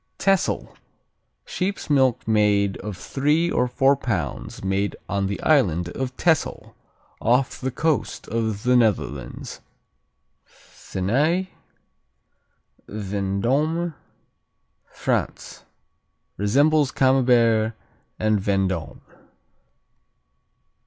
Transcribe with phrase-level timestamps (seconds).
[0.17, 0.75] Texel
[1.45, 6.75] Sheep's milk cheese of three or four pounds made on the island of Texel,
[7.21, 9.61] off the coast of the Netherlands.
[10.43, 11.49] Thenay
[12.89, 13.93] Vendôme,
[14.89, 15.65] France
[16.35, 17.73] Resembles Camembert
[18.17, 19.01] and Vendôme.